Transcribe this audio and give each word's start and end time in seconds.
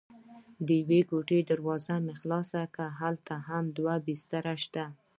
د 0.65 0.67
یوې 0.81 1.01
کوټې 1.09 1.39
دروازه 1.51 1.95
مې 2.03 2.13
خلاصه 2.21 2.61
کړه: 2.73 2.87
هلته 2.99 3.35
هم 3.49 3.63
دوه 3.77 3.95
بسترې 4.07 4.55
شته. 4.63 4.85